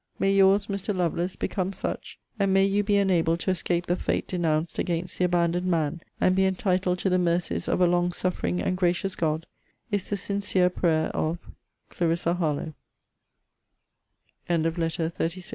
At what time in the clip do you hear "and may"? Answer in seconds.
2.39-2.65